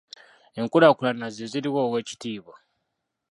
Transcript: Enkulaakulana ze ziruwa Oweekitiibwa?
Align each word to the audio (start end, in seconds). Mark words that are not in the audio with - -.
Enkulaakulana 0.59 1.27
ze 1.35 1.45
ziruwa 1.51 1.79
Oweekitiibwa? 1.87 2.55